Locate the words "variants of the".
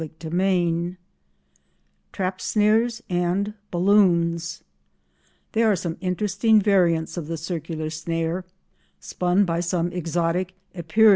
6.59-7.37